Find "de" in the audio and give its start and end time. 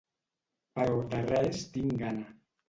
1.11-1.19